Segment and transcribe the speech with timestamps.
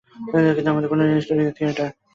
[0.55, 1.89] কিন্তু কেন studio theatre?